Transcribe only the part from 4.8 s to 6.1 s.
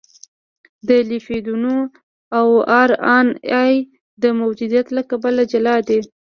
له کبله جلا دي.